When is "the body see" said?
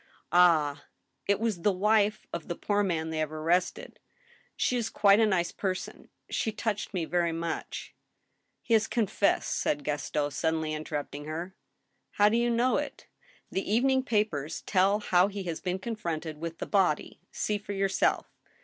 16.57-17.59